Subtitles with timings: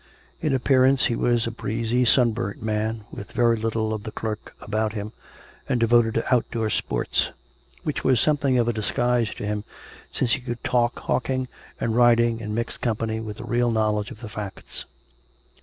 [0.41, 4.55] In appear ance he was a breezy sunburnt man, with very little of the clerk
[4.59, 5.13] about him,
[5.69, 7.29] and devoted to outdoor sports
[7.83, 9.63] (which was something of a disguise to him
[10.11, 11.51] since he could talk hawking COME RACK!
[11.89, 12.17] COME ROPE!
[12.17, 14.85] 383 and riding in mixed company with a real knowledge of the facts).